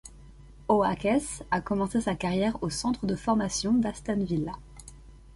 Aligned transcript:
Oakes 0.67 1.43
a 1.51 1.61
commencé 1.61 2.01
sa 2.01 2.15
carrière 2.15 2.63
au 2.63 2.71
centre 2.71 3.05
de 3.05 3.13
formation 3.15 3.71
d'Aston 3.71 4.23
Villa. 4.25 4.53